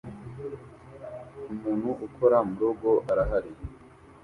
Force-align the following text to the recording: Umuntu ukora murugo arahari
Umuntu 1.51 1.87
ukora 2.07 2.37
murugo 2.49 2.89
arahari 3.11 3.51